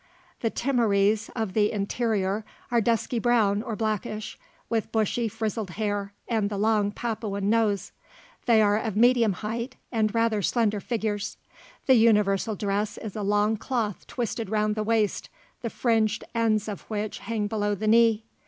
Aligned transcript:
The 0.39 0.49
Timorese 0.49 1.29
of 1.35 1.53
the 1.53 1.71
interior 1.71 2.43
are 2.71 2.81
dusky 2.81 3.19
brown 3.19 3.61
or 3.61 3.75
blackish, 3.75 4.39
with 4.67 4.91
bushy 4.91 5.27
frizzled 5.27 5.69
hair, 5.77 6.11
and 6.27 6.49
the 6.49 6.57
long 6.57 6.91
Papuan 6.91 7.51
nose. 7.51 7.91
They 8.47 8.63
are 8.63 8.77
of 8.79 8.95
medium 8.97 9.33
height, 9.33 9.75
and 9.91 10.11
rather 10.15 10.41
slender 10.41 10.79
figures. 10.79 11.37
The 11.85 11.93
universal 11.93 12.55
dress 12.55 12.97
is 12.97 13.15
a 13.15 13.21
long 13.21 13.57
cloth 13.57 14.07
twisted 14.07 14.49
round 14.49 14.73
the 14.73 14.81
waist, 14.81 15.29
the 15.61 15.69
fringed 15.69 16.23
ends 16.33 16.67
of 16.67 16.81
which 16.89 17.19
hang 17.19 17.45
below 17.45 17.75
the 17.75 17.87
knee. 17.87 18.23